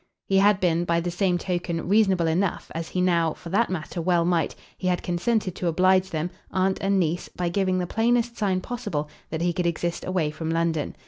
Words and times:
He 0.25 0.39
had 0.39 0.59
been, 0.59 0.83
by 0.83 0.99
the 0.99 1.11
same 1.11 1.37
token, 1.37 1.87
reasonable 1.87 2.25
enough 2.25 2.71
as 2.73 2.89
he 2.89 3.01
now, 3.01 3.33
for 3.35 3.49
that 3.49 3.69
matter, 3.69 4.01
well 4.01 4.25
might; 4.25 4.55
he 4.75 4.87
had 4.87 5.03
consented 5.03 5.53
to 5.57 5.67
oblige 5.67 6.09
them, 6.09 6.31
aunt 6.49 6.79
and 6.81 6.99
niece, 6.99 7.29
by 7.29 7.49
giving 7.49 7.77
the 7.77 7.85
plainest 7.85 8.35
sign 8.35 8.61
possible 8.61 9.11
that 9.29 9.41
he 9.43 9.53
could 9.53 9.67
exist 9.67 10.03
away 10.03 10.31
from 10.31 10.49
London. 10.49 10.95